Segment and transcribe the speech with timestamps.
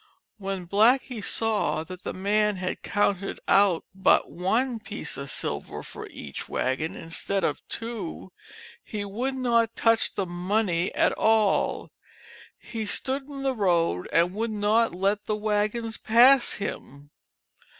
[0.39, 6.07] When Blackie saw that the man had counted out but one piece of silver for
[6.09, 8.31] each wagon, instead of two,
[8.83, 11.91] he would not touch the money at all.
[12.57, 17.11] He stood in the road and would not let the wagons pass him.